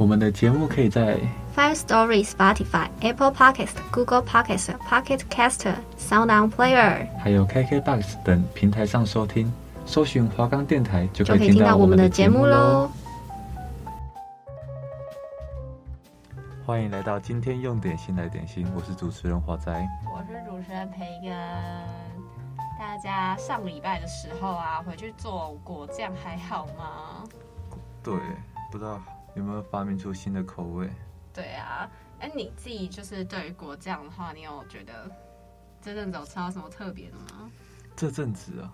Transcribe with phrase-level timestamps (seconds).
[0.00, 1.18] 我们的节目可以在
[1.54, 9.52] Five Story、Spotify、Apple Podcast、Google Podcast、Pocket Caster、SoundOn Player，还有 KKBox 等平台上收听。
[9.84, 12.90] 搜寻华冈电台就可以听到我们的节目喽。
[16.64, 19.70] 欢迎来到今天用点心来点心，我是主持人华仔，
[20.14, 21.30] 我是主持人培根。
[22.78, 27.22] 大家上礼拜的时候啊，回去做果酱还好吗？
[28.02, 28.14] 对，
[28.72, 28.98] 不知道。
[29.34, 30.90] 有没有发明出新的口味？
[31.32, 35.10] 对啊，哎，你自己就是对于果酱的话，你有觉得
[35.80, 37.50] 这阵子有吃到什么特别的吗？
[37.94, 38.72] 这阵子啊，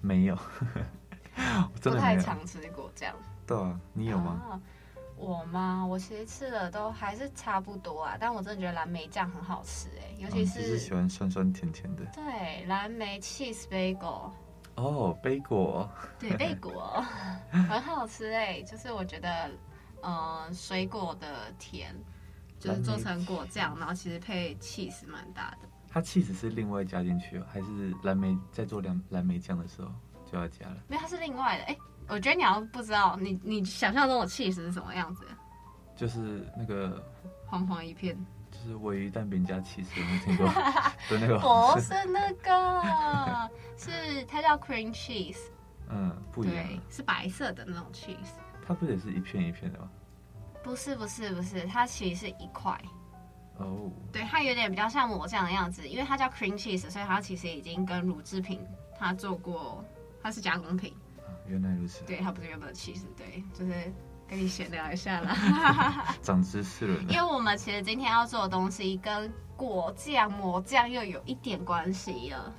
[0.00, 0.38] 没有，
[1.36, 1.98] 我 真的。
[1.98, 3.14] 不太常吃果酱。
[3.46, 4.42] 对啊，你有吗？
[4.50, 4.60] 啊，
[5.16, 5.86] 我吗？
[5.86, 12.04] 我其实吃的都还是差不多啊，但我真的觉得蓝莓酱很好吃哎，尤其是喜欢酸酸甜甜的。
[12.12, 14.30] 对，蓝莓 cheese bagel。
[14.74, 15.88] 哦，贝果。
[16.18, 17.02] 对，贝果
[17.50, 19.50] 很好吃哎，就是我觉得。
[20.02, 21.94] 呃，水果的甜，
[22.58, 25.68] 就是做成果酱，然后其实配 cheese 蛮大的。
[25.88, 29.90] 它 cheese 是另外加进去，还是蓝莓在做蓝蓝莓酱的时候
[30.30, 30.76] 就要加了？
[30.86, 31.64] 没有，它是另外的。
[31.64, 31.76] 哎，
[32.08, 35.24] 我觉得你要不知道，你你想象中的起司是什么样子？
[35.96, 37.02] 就是那个
[37.46, 38.16] 黄黄一片，
[38.52, 40.46] 就是鮪鱼蛋饼加起司，有没有听过？
[41.08, 45.50] 对，那个不是那个，是它叫 cream cheese。
[45.90, 48.36] 嗯，不一样，对，是白色的那种 cheese。
[48.68, 49.88] 它不也是一片一片的吗？
[50.62, 52.78] 不是不是不是，它其实是一块。
[53.56, 53.92] 哦、oh.。
[54.12, 58.60] 对，它有点比较像抹酱的样子，因为它叫 cream cheese，所以它其实已经跟乳制品
[58.98, 59.82] 它做过，
[60.22, 60.92] 它是加工品。
[61.46, 62.04] 原来如此。
[62.04, 63.90] 对，它不是原本的 cheese，对，就是
[64.28, 66.14] 跟你闲聊一下啦。
[66.20, 67.02] 长知识了。
[67.08, 72.52] 因为我们其实今天要做的东西跟果酱抹酱又有一点关系了。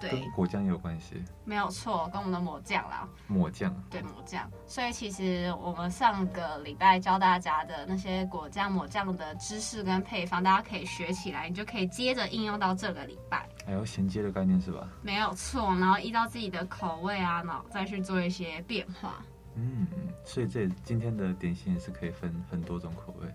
[0.00, 3.08] 跟果酱也有关系，没有错，跟我们的抹酱啦。
[3.26, 4.50] 抹酱，对抹酱。
[4.66, 13.48] 所以其实我们上个礼拜教大家的那些果酱、抹酱的知识跟配方，大家可以学起来，你就可以接着应用到这个礼拜。
[13.64, 14.88] 还有衔接的概念是吧？
[15.02, 19.24] 没有错，然后依照自己的口味啊，然后再去做一些变化。
[19.54, 19.86] 嗯，
[20.24, 23.28] 所以这今天的点心也是可以分很多种口味。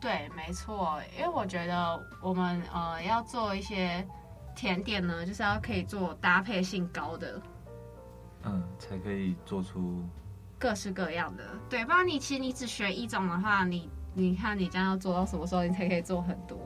[0.00, 4.04] 对，没错，因为我觉得我们呃要做一些。
[4.54, 7.40] 甜点呢，就是要可以做搭配性高的，
[8.44, 10.02] 嗯，才可以做出
[10.58, 11.44] 各式各样的。
[11.68, 16.58] 对，不然你其实你只学一种的话，你你看你将要做到什么时候，你才可以做很多？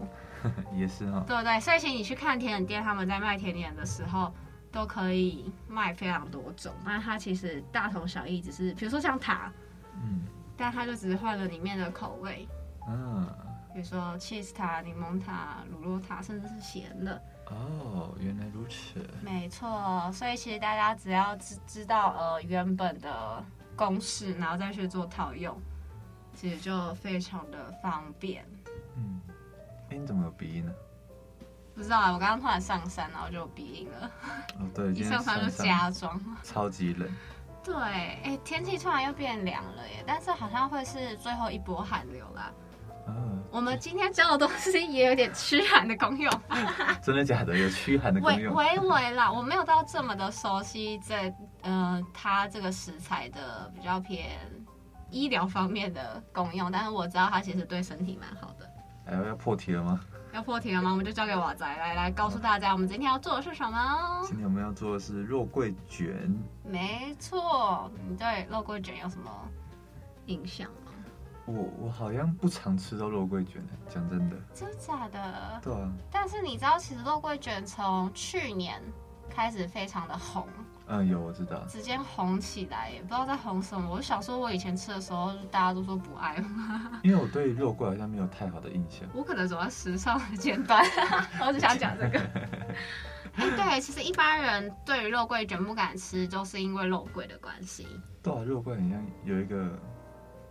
[0.74, 1.58] 也是哈、哦，对不对？
[1.60, 4.32] 所以其实你去看甜点店，他们在卖甜点的时候，
[4.70, 9.50] 都可以卖非常多种，那它其实大同小异，只是比如说像塔，
[9.94, 10.22] 嗯，
[10.56, 12.46] 但它就只是换了里面的口味，
[12.86, 13.26] 嗯，
[13.72, 17.20] 比如说 cheese 塔、柠檬塔、乳酪塔，甚至是咸的。
[17.50, 19.06] 哦，原来如此。
[19.22, 23.44] 没错，所以其实大家只要知知道呃原本的
[23.76, 25.56] 公式，然后再去做套用，
[26.34, 28.44] 其实就非常的方便。
[28.96, 29.20] 嗯，
[29.90, 30.72] 哎，你怎么有鼻音呢？
[31.74, 34.10] 不知道啊，我刚刚突然上山，然后就有鼻音了。
[34.58, 37.08] 哦，对， 一上山就加装，超级冷。
[37.62, 42.50] 对，哎，天气突然又变凉了耶，但是好像会是最后一波寒流啦。
[43.06, 46.32] 嗯，我们今天教的东西也有点驱寒的功用，
[47.02, 47.56] 真的假的？
[47.56, 48.54] 有驱寒的功用？
[48.54, 54.38] 微微啦，我没有到这么的熟悉这，呃，它这个食材的比较偏
[55.10, 58.70] 医疗方面的功用，但是我知道它其实对身体蛮好的。
[59.06, 60.00] 哎，要破题了吗？
[60.32, 60.90] 要破题了吗？
[60.90, 64.20] 我们就交给瓦仔来来告诉大家，我们今天要做的是什么？
[64.26, 66.12] 今天我们要做的是肉桂卷。
[66.64, 69.30] 没错，你对肉桂卷有什么
[70.26, 70.68] 印象？
[71.46, 74.36] 我我好像不常吃到肉桂卷，讲真的。
[74.52, 75.60] 真的假的？
[75.62, 75.92] 对啊。
[76.10, 78.82] 但是你知道，其实肉桂卷从去年
[79.30, 80.46] 开始非常的红。
[80.88, 81.64] 嗯，有我知道。
[81.68, 83.88] 直接红起来，也不知道在红什么。
[83.90, 86.36] 我想说，我以前吃的时候，大家都说不爱。
[87.02, 89.08] 因为我对肉桂好像没有太好的印象。
[89.14, 90.84] 我可能走在时尚的尖端，
[91.46, 92.18] 我只想讲这个。
[93.34, 97.86] 哎，对，其实一般人对于肉桂卷不敢吃，就是因为肉桂的关系。
[98.22, 99.78] 对啊，肉桂好像有一个。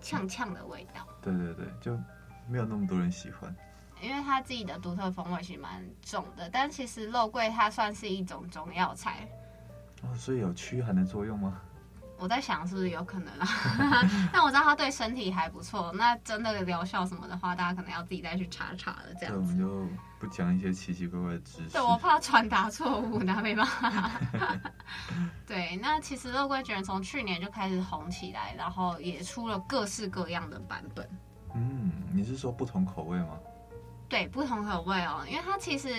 [0.06, 2.00] 呛呛的味道，对对对，就
[2.48, 3.54] 没有那么多人喜欢，
[4.00, 6.48] 因为它自己的独特风味其实蛮重的。
[6.48, 9.28] 但其实肉桂它算是一种中药材，
[10.04, 11.60] 哦，所以有驱寒的作用吗？
[12.18, 13.48] 我在想是不是有可能啊？
[14.32, 15.92] 但我知道它对身体还不错。
[15.94, 19.14] 那真的疗效什么的话，大家可能要自己再去查查了。
[19.20, 19.88] 这样子，我们就
[20.20, 21.70] 不讲一些奇奇怪怪的知识。
[21.74, 24.12] 对，我怕传达错误，那没办法。
[25.46, 31.08] 对，那其实肉桂卷从去年就开始红起来，然后也出了各式各样的版本。
[31.54, 33.38] 嗯，你是说不同口味吗？
[34.08, 35.90] 对，不同口味哦，因为它其实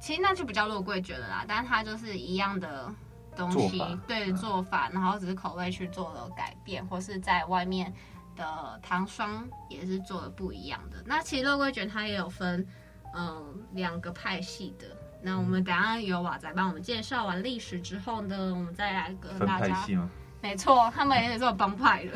[0.00, 2.92] 其实那就不叫肉桂卷了啦，但是它就是一样的。
[3.40, 7.92] 东西对做法，然后只是口味去做了改变，或是在外面
[8.36, 11.02] 的糖霜也是做的不一样的。
[11.06, 12.66] 那其实肉桂卷它也有分，
[13.14, 14.86] 嗯，两个派系的。
[15.22, 19.86] 那我们等下有瓦仔帮我们介绍完历史之后呢，我们再来跟大家，
[20.40, 22.12] 没错，他们也是做帮派的，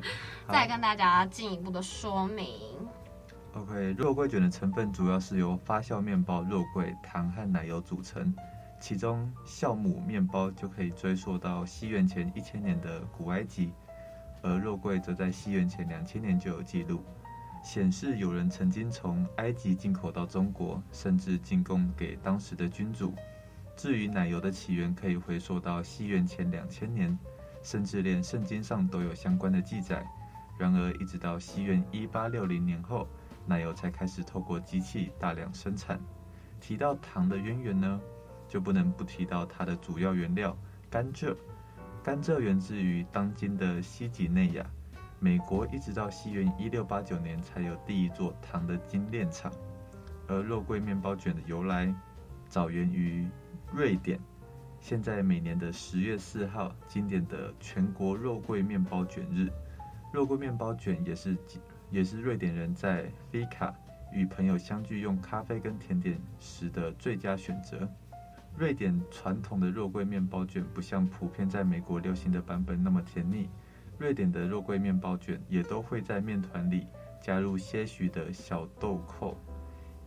[0.48, 2.46] 再来跟大家进一步的说明。
[3.54, 8.34] OK，肉桂卷的成分主要是由发酵面包、肉桂、糖和奶油组成。
[8.88, 13.72] 其中酵母面包就可以追溯到西元前一千年的古埃及，
[14.42, 17.02] 而肉桂则在西元前两千年就有记录，
[17.64, 23.12] 显示有人曾经从埃及进口到中国，甚至进贡给当时的君主。
[23.76, 27.18] 至于奶油的起源，可以回溯到西元前两千年，
[27.64, 30.06] 甚至连圣经上都有相关的记载。
[30.56, 33.08] 然而，一直到西元一八六零年后，
[33.46, 35.98] 奶油才开始透过机器大量生产。
[36.60, 38.00] 提到糖的渊源呢？
[38.48, 40.56] 就不能不提到它的主要原料
[40.90, 41.34] 甘蔗。
[42.02, 44.64] 甘蔗源自于当今的西几内亚，
[45.18, 49.52] 美国一直到西元一六八九年才有第一座糖的精炼厂。
[50.28, 51.92] 而肉桂面包卷的由来，
[52.48, 53.28] 早源于
[53.72, 54.20] 瑞典。
[54.78, 59.50] 现在每年的十月四号，经典的全国肉桂面包卷日，
[60.12, 61.36] 肉桂面包卷也是
[61.90, 63.72] 也是瑞典人在 Fika
[64.12, 67.88] 与朋友相聚用咖啡跟甜点时的最佳选择。
[68.56, 73.50] 瑞典传统的肉桂面包卷不像普遍在美国流行的版本那么甜腻，
[73.98, 76.86] 瑞典的肉桂面包卷也都会在面团里
[77.20, 79.36] 加入些许的小豆蔻，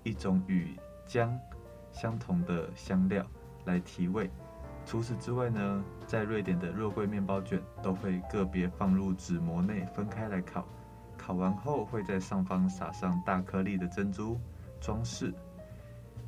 [0.01, 0.75] 一种与
[1.06, 1.38] 姜
[1.92, 3.24] 相同的香料
[3.66, 4.31] 来提味。
[4.84, 10.66] 除此之外呢，在瑞典的肉桂面包卷都会个别放入纸模内分开来烤，
[11.16, 14.40] 烤完后会在上方撒上大颗粒的珍珠
[14.81, 15.31] 装饰。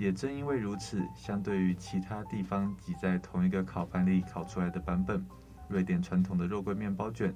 [0.01, 5.23] 也正因为如此，相对于其他地方挤在同一个烤盘里烤出来的版本，
[5.67, 7.31] 瑞典传统的肉桂面包卷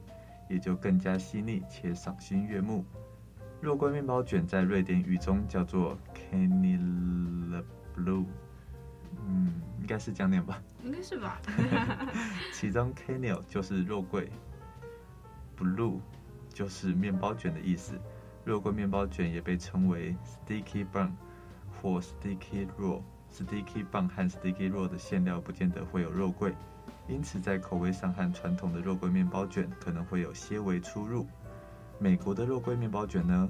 [0.49, 2.83] 也就更加细腻且赏心悦目。
[3.61, 7.63] 肉桂面包卷在瑞典语中叫做 Kanelbulle，
[9.27, 10.59] 嗯，应该是这样念吧？
[10.83, 11.39] 应该是吧。
[12.51, 14.31] 其中 Kanel 就是肉桂
[15.55, 15.99] ，Blue
[16.49, 17.93] 就是面包卷的意思。
[18.43, 21.11] 肉桂面包卷也被称为 Sticky Bun。
[21.85, 26.51] 或 sticky roll，sticky 棒和 sticky roll 的馅料不见得会有肉桂，
[27.07, 31.27] 因此在口味上和传统的肉桂面包卷可能会有些微出入。
[31.99, 33.47] 美国的肉桂面包卷呢，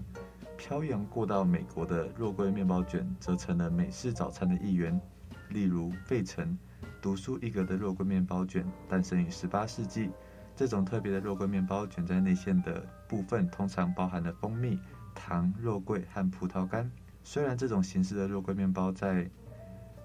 [0.57, 4.99] 漂洋过到美国的肉桂面包卷则成了美式早餐的一员。
[5.47, 6.59] 例如费城
[7.01, 10.09] 独树一格的肉桂面包卷诞生于18世纪，
[10.57, 14.77] 这种特别的肉桂面包卷在内馅的部分通常包含了蜂蜜、
[15.13, 16.91] 糖、肉桂和葡萄干。
[17.27, 19.27] 虽然这种形式的肉桂面包在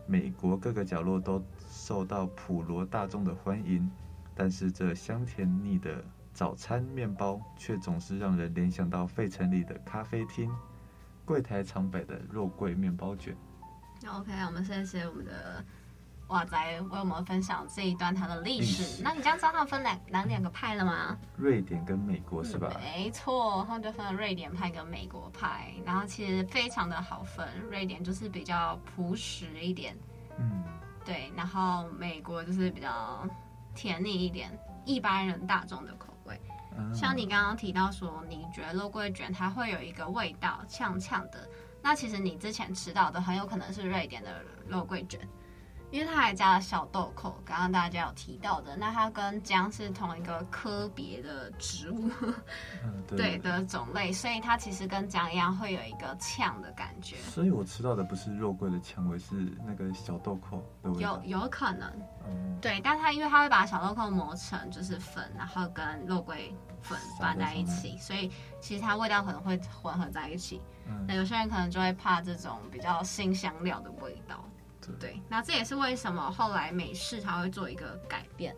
[0.07, 3.89] 美国各个角落都受到普罗大众的欢迎，
[4.35, 6.03] 但是这香甜腻的
[6.33, 10.51] 早餐面包却总是让人联想到费城里的咖啡厅
[11.27, 13.37] 柜台常摆的肉桂面包卷。
[14.01, 15.63] 那 OK，我们谢谢我们的。
[16.31, 21.19] 哇仔为我们分享这一段它的历史，那你这样知道他们分两哪两个派了吗？
[21.37, 22.71] 瑞典跟美国是吧？
[22.81, 29.97] 没错，他们就分了瑞典派跟美国派，然后其实非常的好分，瑞典就是比较朴实一点，
[30.39, 30.63] 嗯，
[31.05, 33.27] 对，然后美国就是比较
[33.75, 36.41] 甜腻一点，一般人大众的口味。
[36.79, 41.49] 嗯、像你刚刚提到说，你觉得肉桂卷它会有一个味道呛呛的，
[41.83, 45.19] 那其实你之前吃到的很有可能是瑞典的肉桂卷。
[45.91, 52.11] 因为它还加了小豆蔻，刚刚大家有提到的，那它跟姜是同一个科别的植物，
[52.85, 57.17] 嗯、对，对的种类，所以它其实跟姜一样会有一个呛的感觉。
[57.17, 59.35] 所以我吃到的不是肉桂的呛味，是
[59.67, 61.21] 那个小豆蔻的味道。
[61.25, 61.91] 有有可能，
[62.29, 68.31] 嗯、对，但它因为它会把小豆蔻磨成就是粉，然后跟肉桂粉拌在一起，所以
[68.61, 70.61] 其实它味道可能会混合在一起。
[70.87, 74.45] 嗯、那有些人可能就会怕这种比较辛香料的味道。
[74.99, 78.55] 对，那这也是为什么后来美式它会做一个改变，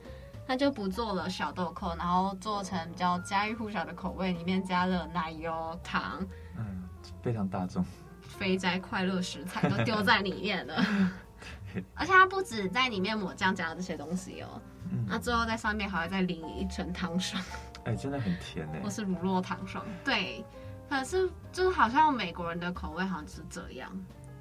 [0.47, 6.27] 它就不做了小豆蔻，然后做成比较家喻户晓的口味，里面加了奶油、糖，
[6.57, 6.89] 嗯，
[7.23, 7.85] 非常大众，
[8.23, 10.85] 肥宅快乐食材都丢在里面了。
[11.95, 14.61] 而且它不止在里面抹酱加了这些东西哦，
[14.91, 17.43] 嗯，那最后在上面还会再淋一层糖霜，
[17.85, 19.83] 哎，真的很甜呢，或是乳酪糖霜。
[20.05, 20.45] 对，
[20.89, 23.91] 可是就是好像美国人的口味好像是这样。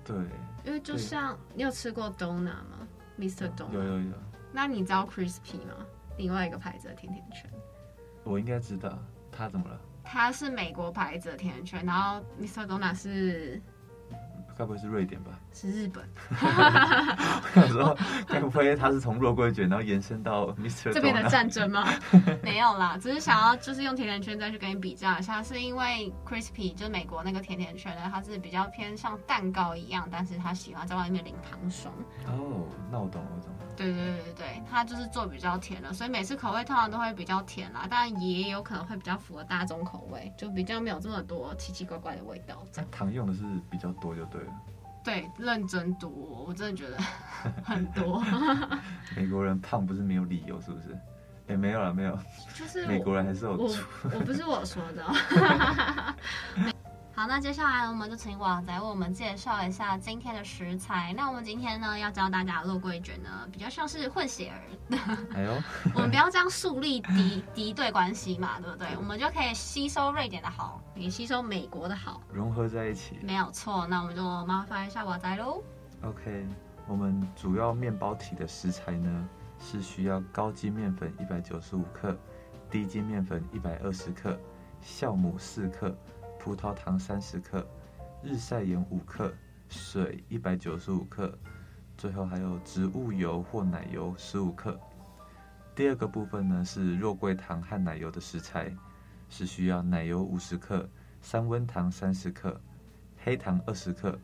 [0.03, 0.15] 对，
[0.63, 2.87] 因为就像你有吃过 Donut 吗
[3.19, 3.49] ？Mr.
[3.55, 4.13] Donut 有有有。
[4.51, 5.85] 那你知道 Crispy 吗？
[6.17, 7.49] 另外一个牌子的甜甜圈。
[8.23, 8.97] 我应该知道，
[9.31, 9.79] 它怎么了？
[10.03, 12.67] 它是美国牌子的甜甜圈，然后 Mr.
[12.67, 13.61] Donut 是。
[14.57, 15.39] 该不会是瑞典吧？
[15.53, 16.03] 是日本。
[17.55, 20.91] 我说，该不会他是从肉桂卷然后延伸到 Mr.
[20.91, 21.87] 这边的战争吗？
[22.41, 31.93] 没有啦，只是想要就是用甜甜圈再去跟你比较一下，是因为 Crispy 就是美国那个甜甜圈呢，它是比较偏像蛋糕一样，但是他喜欢在外面淋糖霜。
[32.27, 33.51] 哦，那我懂，我懂。
[33.75, 42.63] 对对对对对，它就是做比较甜的，所以每次口味通常都会比较甜啦，但也有可能会比较符合大众口味，就比较没有这么多奇奇怪怪的味道。
[42.75, 44.51] 但糖用的是比较多就对了。
[45.03, 46.97] 对，认真读，我真的觉得
[47.63, 48.23] 很多。
[49.15, 50.97] 美国人胖不是没有理由，是不是？
[51.47, 52.17] 也没有了，没有。
[52.55, 53.75] 就是美国人还是有我，
[54.13, 55.03] 我不是我说的。
[57.21, 61.13] 好，那接下来我们就请瓦仔为我们介绍一下今天的食材。
[61.15, 64.97] 那我们今天呢，要教大家的肉桂卷呢，比较像是混血儿。
[65.31, 65.53] 哎呦，
[65.93, 68.87] 我们不要这样树立敌敌对关系嘛，对不对？
[68.97, 73.19] 我们就可以吸收瑞典的好，也吸收美国的好，融合在一起。
[73.21, 75.61] 没有错，那我们就麻烦一下瓦仔喽。
[76.01, 76.47] OK，
[76.87, 82.17] 我们主要面包体的食材呢，是需要高筋面粉一百九十五克，
[82.71, 84.35] 低筋面粉一百二十克，
[84.83, 85.95] 酵母四克。
[86.43, 87.63] 葡萄糖三十克，
[88.23, 89.31] 日晒盐五克，
[89.69, 91.37] 水一百九十五克，
[91.95, 94.75] 最后还有植物油或奶油十五克。
[95.75, 98.75] 第二个部分呢，是肉桂糖和奶油的食材，
[99.29, 100.89] 是需要奶油五十克，
[101.21, 102.59] 三温糖三十克，
[103.23, 104.17] 黑糖二十克，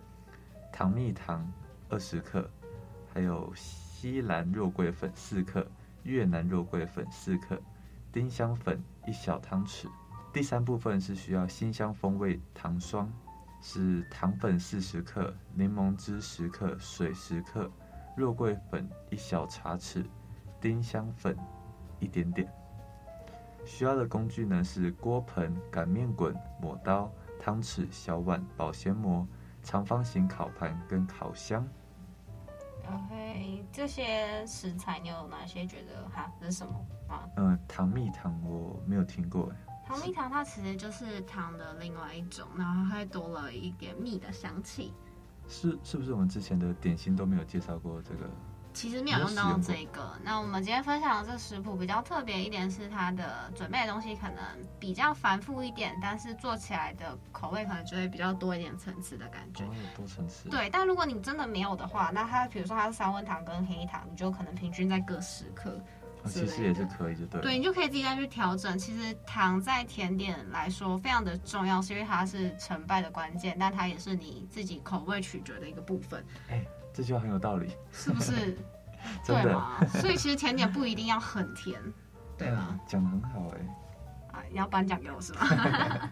[0.74, 1.48] 糖蜜糖
[1.88, 2.50] 二十克，
[3.14, 5.68] 还有西兰肉桂粉四克，
[6.02, 7.62] 越南肉桂粉四克，
[8.12, 9.88] 丁香粉一小汤匙。
[10.38, 13.12] 第三部分是需要辛香风味糖霜，
[13.60, 17.67] 是糖粉四十克，柠檬汁十克，水十克，
[18.15, 20.06] 肉桂粉一小茶匙，
[20.62, 21.36] 丁香粉
[22.00, 22.48] 一点点。
[23.65, 29.27] 需要的工具呢是锅盆、擀面棍、抹刀、汤匙、小碗、保鲜膜、
[29.63, 31.67] 长方形烤盘跟烤箱。
[32.86, 36.32] OK，这些食材你有哪些觉得哈？
[36.39, 37.27] 这是什么啊？
[37.38, 39.67] 嗯，糖蜜糖我没有听过哎。
[39.88, 44.94] 糖蜜糖它其实就是糖的另外一种，然后还多了一点蜜的香气。
[45.48, 48.29] 是是不是我们之前的点心都没有介绍过这个？
[48.74, 50.12] 其实没有用到这个。
[50.22, 54.38] 那我们今天分享的这食谱比较特别一点，是它的准备的东西可能
[54.77, 59.63] 比较繁复一点，但是做起来的口味可能就会比较多一点层次的感觉。
[59.63, 60.48] 哦，多层次。
[60.50, 65.82] 对，但如果你真的没有的话，那它比如说它是三温糖跟黑糖，你就可能平均在各十克。
[66.26, 67.42] 其实也是可以，就对。
[67.42, 68.78] 对，你就可以自己再去调整。
[68.78, 76.24] 其实糖在甜点来说非常的重要，是因为它是成败的关键，但它也是你自己口味取决的一个部分。
[76.50, 78.58] 哎，这句话很有道理，是不是？
[79.26, 79.78] 对吗？
[79.88, 81.80] 所以其实甜点不一定要很甜，
[82.38, 82.78] 对啊？
[82.88, 83.60] 讲得很好哎。
[84.34, 85.40] 啊，你要颁奖给我是吗？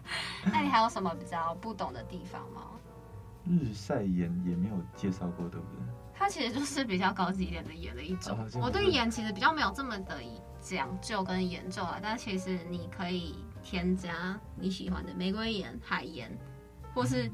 [0.50, 2.62] 那你还有什么比较不懂的地方吗？
[3.44, 5.84] 日晒盐也没有介绍过，对不对？
[6.18, 8.38] 它其实就是比较高级一点的盐的一种。
[8.38, 10.16] 哦、我对盐其实比较没有这么的
[10.60, 16.30] 讲究跟研究啊，但其实你可以添加你喜欢的玫瑰盐、海盐，
[16.94, 17.30] 或是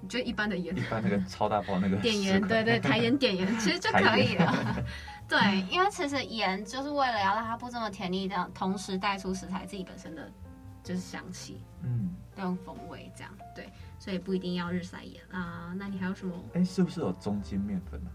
[0.00, 4.84] 你觉得一般的盐，一般那个超大包那个 点盐，对对，台盐点盐其实就可以了。
[5.28, 10.30] 对，因为其实盐就是为了要让它不这么甜腻，这样同时带出食材自己本身的
[10.82, 13.68] 就是香气，嗯，这种风味这样，对，
[13.98, 15.74] 所以不一定要日晒盐啊。
[15.76, 16.34] 那你还有什么？
[16.54, 18.10] 哎，是不是有中筋面粉呢？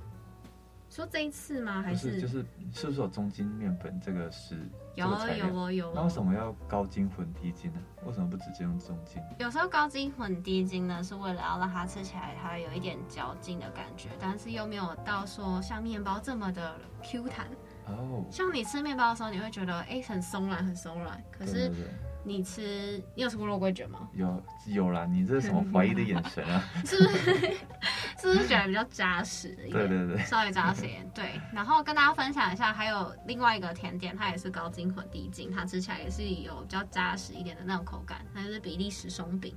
[0.89, 1.81] 说这一次吗？
[1.81, 4.55] 还是，是就是是不是有中筋面粉这个是
[4.93, 5.93] 有哦有哦有哦。
[5.95, 7.79] 那为什么要高筋混低筋呢？
[8.05, 9.19] 为什么不直接用中筋？
[9.39, 17.47] 有时候高筋混低筋呢，是为了要让它吃起来它有一点嚼劲的感觉，但是又没有到说像面包这么的 Q 弹。
[17.87, 18.23] 哦。
[18.29, 21.53] 像你吃面包的时候，你会觉得哎很松软很松软，可是。
[21.53, 21.87] 对对对
[22.25, 24.07] 你吃，你有吃过肉桂卷吗？
[24.13, 26.63] 有有啦，你这是什么 怀疑的眼神啊？
[26.85, 27.33] 是不是？
[28.17, 29.49] 是不是觉得比较扎实？
[29.69, 31.11] 对对对，稍微扎实一点。
[31.13, 39.53] 对，然后跟大家分享一下，还有另外一个甜点，它也是高筋混低筋，它吃起来也是有比较扎实一点的那种口感，它就是比利时松饼。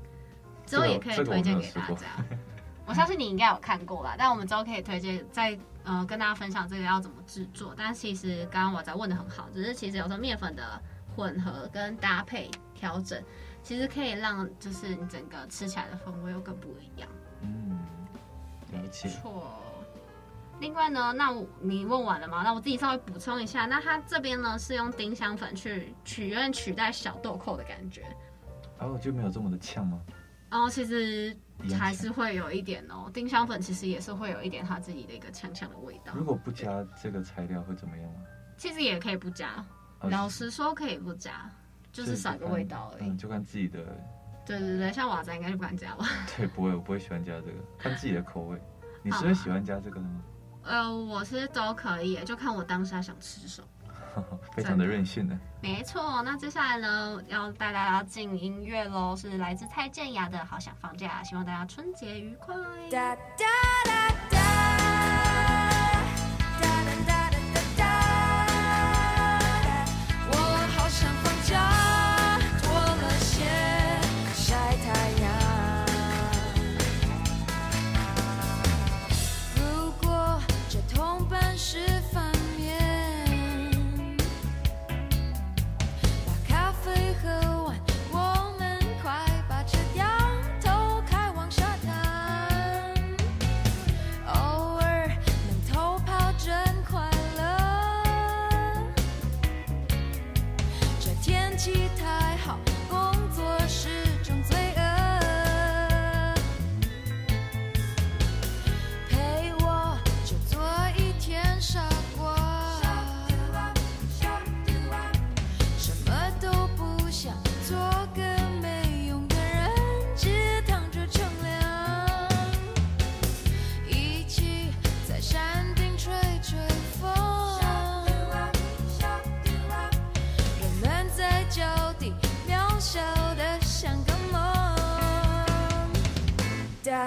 [0.67, 1.95] 之后也可以推荐给大家。
[1.95, 2.41] 这个
[2.85, 7.73] 我，我相信你应该有看过啦，但我们之后可以推荐再呃跟大家分享这个要怎么制作。
[7.77, 10.83] 但其实刚刚我在问的很好，只是其实有时候面粉的。
[11.17, 13.21] 混合跟搭配调整，
[13.63, 17.09] 其实可以让就是你整个吃起来的风味又更不一样。
[17.41, 17.79] 嗯，
[18.71, 19.63] 没错。
[20.61, 22.43] 另外呢，那我你问完了吗？
[22.45, 28.05] 那我自己稍微补充一下，那它这边呢是用丁香粉去取愿取代小豆蔻的感觉。
[28.79, 30.01] 哦，就没有这么的呛吗？
[30.51, 31.37] 哦，其实
[31.79, 33.11] 还是会有一点哦。
[33.13, 36.13] 丁香粉其实也是会有一点它自己的一个呛呛的味道。
[36.15, 38.21] 如果不加这个材料会怎么样吗？
[38.57, 39.65] 其实也可以不加，哦、
[40.11, 41.51] 老实说可以不加，
[41.93, 43.09] 就是少个味道而已。
[43.09, 43.79] 嗯，就看自己的。
[44.45, 46.07] 对对对，像瓦仔应该就不敢加吧？
[46.37, 48.61] 对，不会，我不会喜欢加这个，看自己的口味。
[49.03, 50.23] 你是会喜欢加这个的吗？
[50.63, 53.69] 呃，我是都可以，就看我当下想吃什么。
[54.55, 55.39] 非常的任性呢。
[55.61, 62.55] 没错，那接下来呢，要带大家进音乐喽，是来自蔡健雅的《好想放假》，希望大家春节愉快。
[62.91, 63.45] 哒哒
[63.85, 64.36] 哒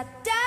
[0.02, 0.39] 今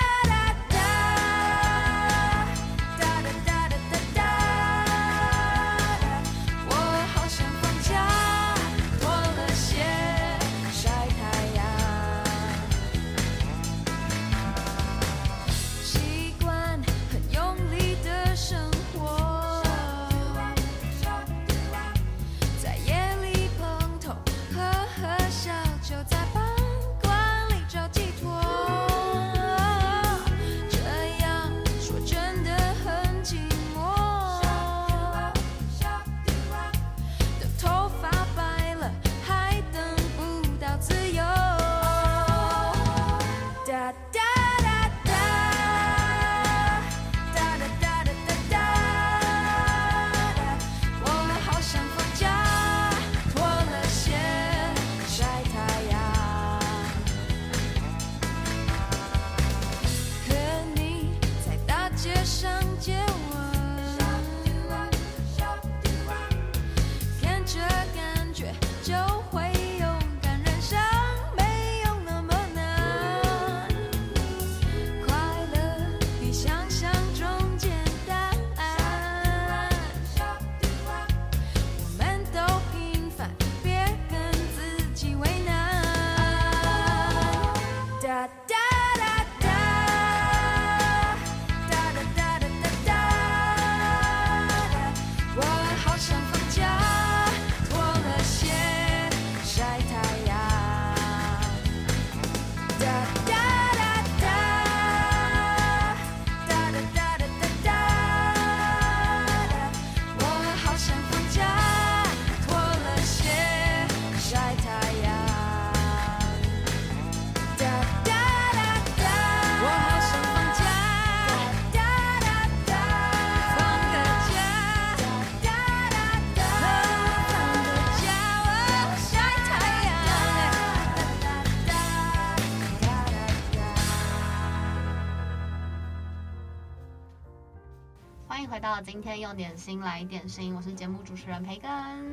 [139.02, 141.71] 天用点心来点心，我是节目主持人培根，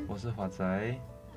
[0.08, 0.66] 我是华仔。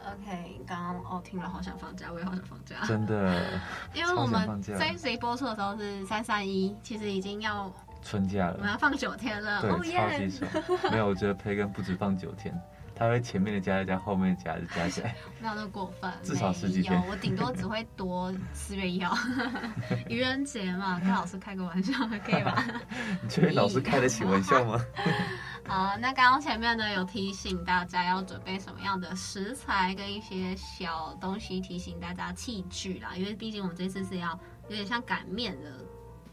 [0.00, 3.60] OK，刚刚哦听了好想放假，我也好想放假，真的。
[3.92, 7.70] 因为我们这一集播出的时候是三三一，其实已经要
[8.02, 9.78] 春假了，我们要放九天了，对，超
[10.18, 10.50] 级爽。
[10.90, 12.58] 没有，我觉得培根不止放九天。
[12.94, 17.02] 他会前面的加一加，后面的加一加起来，没有那么过分，至少十几天。
[17.08, 19.16] 我顶多只会多四月一号，
[20.08, 21.92] 愚人节嘛，跟老师开个玩笑
[22.24, 22.64] 可以吧？
[23.22, 24.78] 你觉得老师开得起玩笑吗？
[25.64, 35.70] 好，那刚刚前面呢有提醒大家要准备什么样的食材跟一些小东西，提醒大家器具啦，因为毕竟我们这次是要有点像擀面的，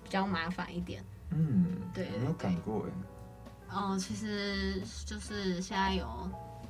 [0.03, 1.03] 比较麻烦一点。
[1.29, 2.91] 嗯，对，没有擀过哎。
[3.71, 6.07] 哦，其实就是现在有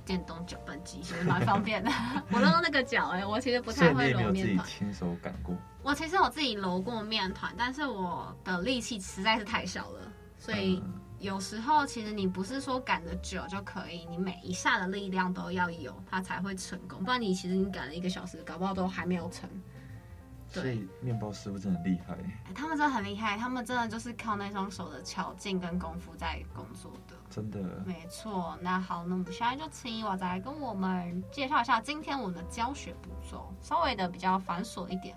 [0.10, 1.92] 电动搅拌机，其实蛮方便的。
[2.34, 4.68] 我用那个搅哎，我其实不太会揉面团。
[4.68, 5.56] 亲手擀过？
[5.84, 10.82] 我其实我自己揉过面团，但是我的力气实在是太小了，所以
[11.20, 17.04] 有时候其实你不是说擀的久就可以，你每一下的力量都要有，它才会成功。
[17.04, 19.48] 不然你其实你擀了一个小时，搞不好都还没有成。
[20.50, 27.60] 所以面包师傅真的很厉害，欸，他们真的很厉害，他们真的就是靠那双手的巧劲跟功夫在工作的，真的。
[27.86, 35.16] 没错，那好，那我们现在就请娃仔来跟我们介绍一下今天我们的教学步骤，稍微的比较繁琐一点。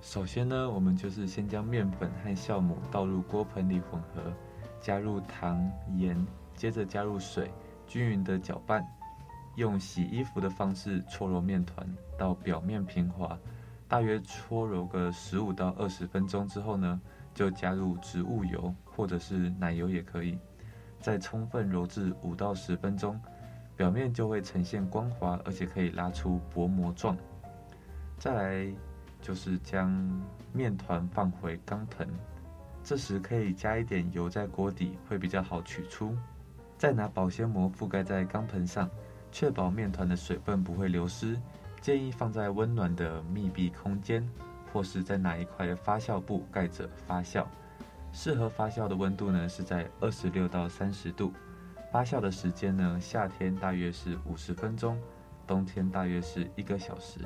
[0.00, 4.32] 首先呢，我们就是先将面粉和酵母倒入锅盆里混合，
[4.80, 7.50] 加入糖、盐，接着加入水，
[7.86, 8.82] 均匀的搅拌，
[9.56, 13.38] 用洗衣服的方式搓揉面团到表面平滑。
[13.88, 17.00] 大约搓揉个十五到二十分钟之后呢，
[17.34, 20.38] 就加入植物油或者是奶油也可以，
[21.00, 23.18] 再充分揉至五到十分钟，
[23.74, 27.16] 表面就会呈现光滑，而且可以拉出薄膜状。
[28.18, 28.74] 再来
[29.22, 29.90] 就是将
[30.52, 32.06] 面团放回钢盆，
[32.84, 36.14] 这时可以加一点油在锅底，会比较好取出。
[36.76, 38.90] 再拿保鲜膜覆盖在钢盆上，
[39.32, 41.38] 确保面团的水分不会流失。
[41.80, 44.28] 建议放在温暖的密闭空间，
[44.72, 47.46] 或是在拿一块发酵布盖着发酵。
[48.12, 51.32] 适合发酵的温度呢是在二十六到三十度。
[51.90, 55.00] 发酵的时间呢，夏天大约是五十分钟，
[55.46, 57.20] 冬天大约是一个小时。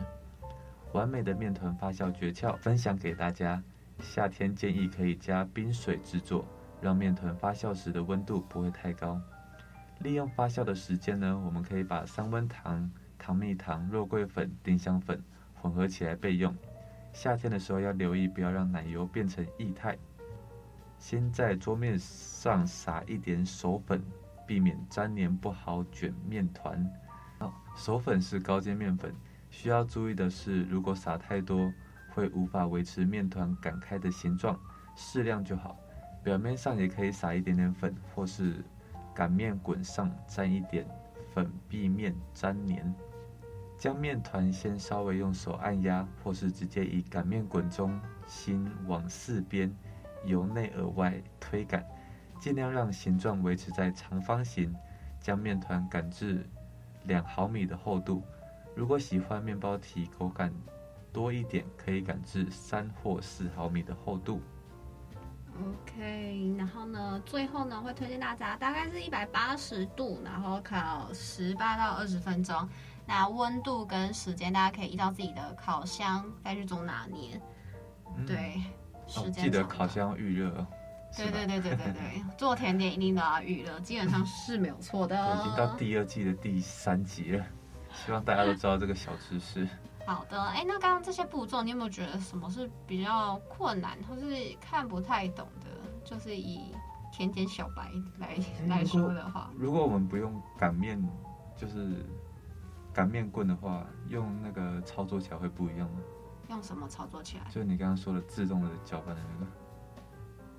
[0.92, 3.62] 完美的面团发酵诀窍分享给大家。
[4.00, 6.44] 夏天建议可以加冰水制作，
[6.80, 9.20] 让面团发酵时的温度不会太高。
[10.00, 12.90] 利用发酵的时间呢，我们可以把三温糖。
[13.22, 15.22] 糖蜜糖、肉桂粉、丁香粉
[15.54, 16.52] 混合起来备用。
[17.12, 19.96] 夏天的时候要留意，不要让奶油变成液态。
[20.98, 24.02] 先在桌面上撒一点手粉，
[24.44, 26.84] 避免粘连不好卷面团。
[27.76, 29.14] 手粉是高筋面粉，
[29.50, 31.72] 需要注意的是，如果撒太多，
[32.10, 34.58] 会无法维持面团擀开的形状，
[34.96, 35.78] 适量就好。
[36.24, 38.64] 表面上也可以撒一点点粉，或是
[39.14, 40.84] 擀面滚上沾一点
[41.32, 42.94] 粉，避免粘连。
[43.82, 49.76] 将面团先稍微用手按压，或是直接以擀面滚中心往四边
[50.24, 51.84] 由内而外推擀，
[52.38, 54.72] 尽量让形状维持在长方形。
[55.18, 56.48] 将面团擀至
[57.06, 58.22] 两毫米的厚度。
[58.76, 60.54] 如果喜欢面包体口感
[61.12, 64.40] 多一点，可以擀至三或四毫米的厚度。
[65.60, 72.68] OK，然后呢，最后呢会推荐大家大概是一百八十度，然后烤十八到二十分钟。
[73.06, 77.40] 那温度跟时间，大家可以依照自己的烤箱再去做拿捏。
[78.16, 78.62] 嗯、对，
[79.06, 80.66] 时间、哦、记得烤箱预热。
[81.16, 85.14] 对对对对对对， 做甜点一定都要预热，基本上是没有错的。
[85.36, 87.44] 已经到第二季的第三集了，
[87.92, 89.68] 希望大家都知道这个小知识。
[90.06, 94.26] 好的，哎，那刚刚这些步骤，你有没有觉得什么是比较困难，或是
[94.60, 95.66] 看不太懂的？
[96.04, 96.74] 就是以
[97.12, 98.36] 甜点小白来
[98.66, 101.02] 来说的话，如果我们不用擀面，
[101.56, 102.06] 就是。
[102.92, 106.00] 擀面棍的话，用那个操作起来会不一样吗？
[106.50, 107.44] 用什么操作起来？
[107.50, 109.50] 就是你刚刚说的自动的搅拌的那个。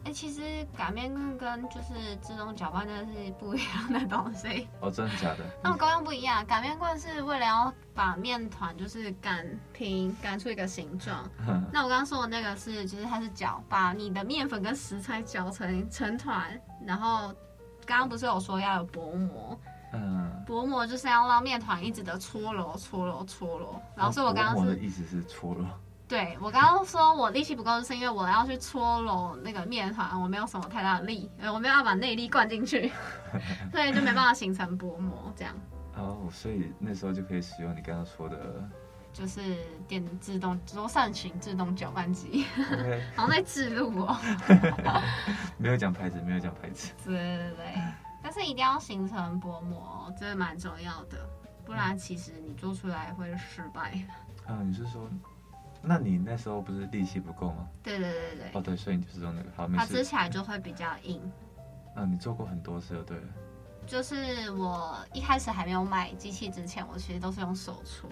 [0.06, 0.42] 哎、欸，其实
[0.76, 4.68] 擀面棍跟就是自动搅拌的是不一样的东西。
[4.82, 5.46] 哦，真的假的？
[5.64, 11.24] 那我刚刚不一样，擀面棍是为了要把面团就是擀平，擀出一个形状。
[11.72, 17.34] 那我刚刚说的那个是，其实它是搅，把你的面粉跟食材搅成成团，然后
[17.86, 19.58] 刚刚不是有说要有薄膜？
[19.94, 23.80] 嗯，薄膜就是要让面团一直的搓揉、搓揉、搓揉。
[23.96, 25.64] 然后所以我刚刚是，薄膜的意思是搓揉。
[26.06, 32.92] 对，我刚刚说我力气不够，是因为我要去搓揉那个面团，我没有什么太大的力，我没有要把内力灌进去，
[33.72, 35.56] 所以，就没办法形成薄膜这样。
[35.96, 38.38] 哦，所以那时候就可以使用你刚刚说的，
[39.14, 39.42] 就是
[39.88, 42.46] 电自动桌上型自动搅拌机。
[42.58, 44.16] OK， 好像在制录哦。
[45.58, 46.92] 没有讲牌子，没有讲牌子。
[47.06, 47.82] 对对对。
[48.36, 51.30] 但是一定要形成薄膜，这蛮重要的，
[51.64, 53.92] 不然其实你做出来会失败。
[54.48, 55.08] 啊，你是说，
[55.84, 57.68] 那你那时候不是力气不够吗？
[57.84, 58.52] 对对对对。
[58.54, 59.86] 哦对，所以你就是用那个，好，没事。
[59.86, 61.22] 它吃起来就会比较硬。
[61.96, 63.18] 嗯，你做过很多次了，对。
[63.86, 68.10] 就是我一开始还没有买机器之前，我其实都是用手搓，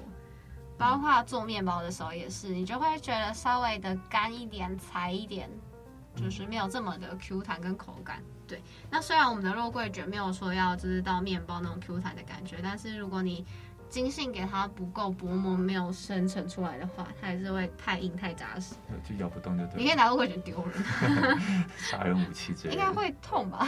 [0.78, 5.50] 包括做面包的时候也是，你就会觉得稍微的干一点、柴一点，
[6.16, 8.22] 就是没有这么的 Q 弹跟口感。
[8.52, 13.46] 对，那虽然我们的肉桂卷没有说要就是到面包那种 Q 弹的感觉，但是如果你
[13.90, 18.76] 筋性给它不够薄膜，没有生成出来的话，它还是会太硬太扎实，
[19.08, 19.78] 就咬不动就对。
[19.78, 20.84] 你可以拿肉桂卷丢人，
[21.78, 22.80] 杀人武器之类的。
[22.82, 23.66] 应该会痛吧？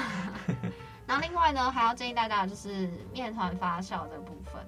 [1.07, 4.61] 然后另外呢，还要建议大家就是面团发酵的部分，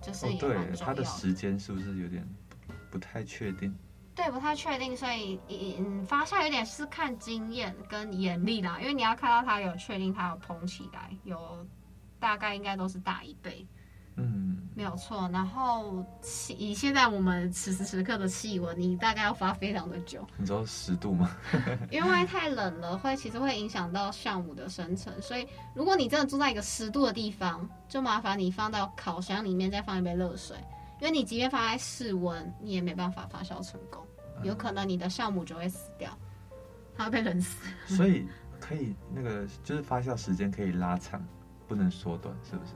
[0.00, 2.26] 就是对，它的时间是不是有点
[2.90, 3.74] 不太确定？
[4.14, 5.40] 对，不太确定，所以
[5.78, 11.66] 嗯，发酵有点是看经验跟眼力啦，因为你要看到它有确定它有膨起来，有
[12.20, 13.66] 大概应该都是大一倍。
[14.16, 15.28] 嗯，没有错。
[15.32, 20.24] 然后气以现在我们此时此刻的气温，你大概要发非常的久。
[20.36, 21.36] 你知道十度吗？
[21.90, 25.12] 因为太冷了，会其实会影响到酵母的生成。
[25.20, 30.56] 所以如果你真的住在一个十度的地方，就麻烦你放到烤箱里面，再放一杯热水。
[31.04, 34.02] 因为你即便放在室温，你也没办法发酵成功，
[34.42, 36.10] 有可能你的酵母就会死掉，
[36.96, 37.68] 它会被冷死。
[37.86, 38.26] 所以
[38.58, 41.22] 可以那个就是发酵时间可以拉长，
[41.68, 42.72] 不能缩短，是不是？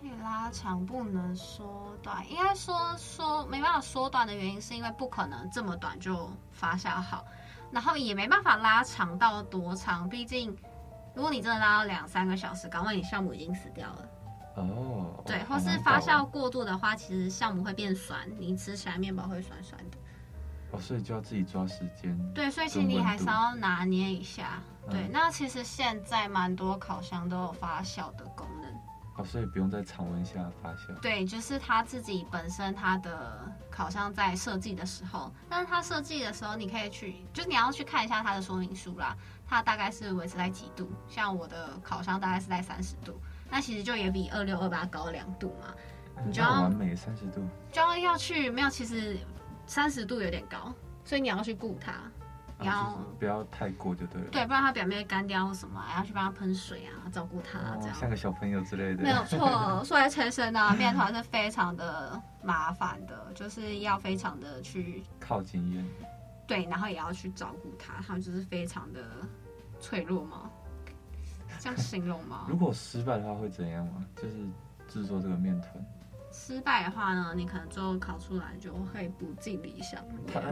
[0.00, 7.26] 可以拉长不能缩短，应该说说没办法缩短的原因，是因为不可能这么短就发酵好，
[7.72, 10.08] 然后也没办法拉长到多长。
[10.08, 10.56] 毕竟，
[11.16, 14.08] 如果你真的拉到两三个小时，搞不好你酵母已经死掉了。
[14.62, 19.98] 哦，对，或是发酵过度的话，其实酵母会变酸，你吃起来面包会酸酸的。
[20.72, 22.18] 哦，所以就要自己抓时间。
[22.34, 24.62] 对，所以其实你还是要拿捏一下。
[24.90, 28.72] 对，嗯、那其实现在蛮多烤箱都有发酵的功能。
[29.16, 30.94] 哦，所以不用在常温下发酵。
[31.00, 39.16] 对，就是它自己本身它的烤箱在设计的时候，但是它设计的时候，你可以去，就是你要去看一下它的说明书啦。
[39.46, 40.90] 它大概是维持在几度？
[41.08, 43.18] 像我的烤箱大概是在三十度，
[43.50, 45.74] 那其实就也比二六二八高两度嘛。
[46.24, 49.18] 你就要完美三十度，就要要去没有，其实
[49.66, 50.72] 三十度有点高，
[51.04, 51.92] 所以你要去顾它。
[52.58, 57.94] 你要、啊、不要太过就对了，对，不然它表面会干掉或什么，还要去帮它喷水啊，照顾它、哦、这样。
[57.94, 59.02] 像个小朋友之类的。
[59.02, 59.38] 没有错，
[59.84, 65.84] 说来诚实呢，面团是非常的麻烦的，就是要非常的去靠经验。
[66.46, 69.02] 对，然后也要去照顾它，它就是非常的
[69.78, 70.50] 脆弱嘛，
[71.58, 72.46] 这样形容吗？
[72.48, 74.04] 如果失败的话会怎样吗？
[74.16, 74.34] 就是
[74.88, 75.72] 制作这个面团。
[76.32, 80.04] 失败的话呢，你可能最后烤出来就会不尽理想，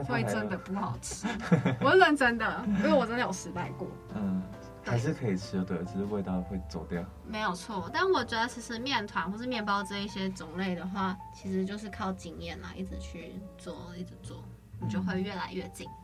[0.05, 1.27] 会真的不好吃。
[1.83, 3.87] 我是认真的，因为我真的有失败过。
[4.15, 4.43] 嗯，
[4.83, 7.05] 还是可以吃的，对，只是味道会走掉。
[7.27, 14.43] 没有错，但我觉得其实面团或是面包这一些种类的话，其实就是靠经验啦，一直去做，一直做，
[14.81, 16.04] 你就会越来越进步。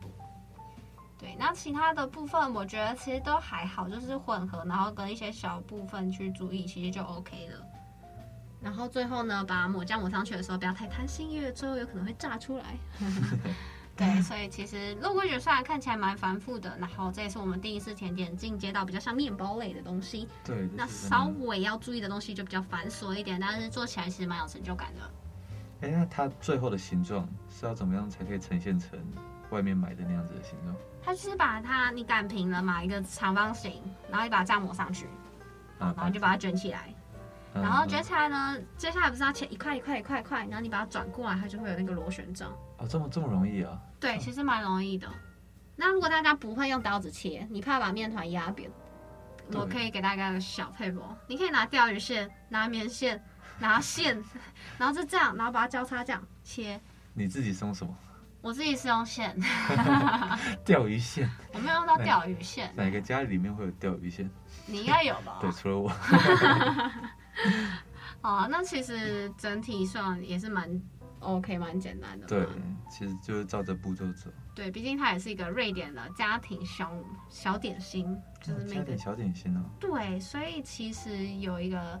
[1.21, 7.63] 对，那其他的部分我觉得其实都还好，就是混合，然后跟一些小部分去注意，其实就 OK 了。
[8.59, 12.75] 然后最后呢，把抹酱抹上去的时候，不要太贪心，因为最后有可能会炸出来。
[13.95, 20.27] 对，所以其实肉桂卷虽然看起来蛮繁复的，然后这也是我们第一次甜点进阶到比较像面包类的东西。
[20.43, 25.87] 对，那稍微要注意的东西就比较繁琐一点，但是做起来其实蛮有成就感的。
[25.87, 28.97] 哎，那它最后的形状是要怎么样才可以呈现成
[29.49, 30.75] 外面买的那样子的形状？
[31.03, 35.07] 它就是把它你擀平了嘛，一个长方形，然后你把它这样抹上去，
[35.79, 36.93] 然后你就把它卷起来。
[37.53, 42.49] 然后卷起来呢，嗯、接下来不是要切一块一块一块一块，然后你把它转过来，它就会有那个螺旋状。
[42.77, 43.77] 哦，这么这么容易啊？
[43.99, 45.05] 对，其实蛮容易的。
[45.75, 48.71] 那如果大家不会用刀子切，你怕把面团压扁，
[49.51, 53.21] 我可以给大家个小撇步，你可以拿钓鱼线、拿棉线、
[53.59, 54.23] 拿线，
[54.77, 56.79] 然后就这样，然后把它交叉这样切。
[57.13, 57.93] 你自己是用什么？
[58.41, 59.35] 我自己是用线。
[60.65, 61.29] 钓鱼线？
[61.53, 62.71] 我没有用到钓鱼线。
[62.75, 64.29] 哪个家里面会有钓鱼线？
[64.65, 65.37] 你应该有吧？
[65.39, 65.89] 对，除了我。
[68.21, 70.81] 好，那其实整体上也是蛮
[71.19, 72.27] OK，蛮简单的。
[72.27, 72.47] 对，
[72.89, 74.29] 其实就是照着步骤走。
[74.53, 76.91] 对，毕竟它也是一个瑞典的家庭小
[77.29, 79.61] 小点心，就是那个小点心哦。
[79.79, 81.99] 对，所以其实有一个，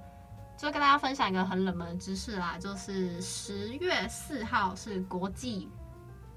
[0.57, 5.69] 就跟大家分享一个很冷门的知识啦，就是十月四号是国际。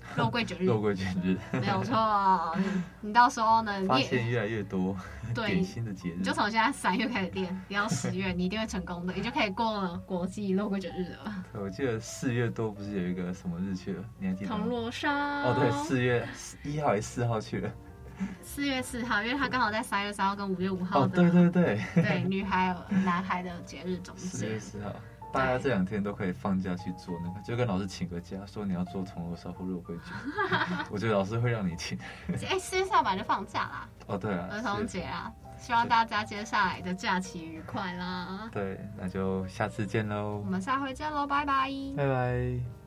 [0.16, 2.56] 肉桂卷日，肉桂卷日没有错。
[3.00, 4.96] 你到时候呢，发现越来越多
[5.34, 11.44] 对点心的节日，你就从现在三月开始练，练到十月，你一定会成功的，你就可以过了国际肉桂卷日了。
[11.54, 14.04] 我记得四月多不是有一个什么日去了？
[14.18, 14.58] 你还记得吗？
[14.58, 15.10] 铜锣烧。
[15.10, 16.26] 哦，对，四月
[16.62, 17.70] 一号还是四号去了？
[18.42, 21.00] 四月四号，因为他刚好在三月三号跟五月五号。
[21.00, 22.72] 哦，对对对，对，女孩
[23.04, 24.26] 男孩的节日总结。
[24.28, 24.92] 四月四号。
[25.34, 30.14] 大家这两天都可以放假去做那个，就跟老师请个假，说你要做铜锣烧或肉桂卷。
[30.90, 31.98] 我觉得老师会让你请。
[32.48, 33.88] 哎，四月下版就放假啦。
[34.06, 38.48] 哦，对啊，儿童节啊，希望大家接下来的假期愉快啦。
[38.52, 40.40] 对，那就下次见喽。
[40.44, 41.68] 我们下回见喽，拜拜。
[41.96, 42.83] 拜拜。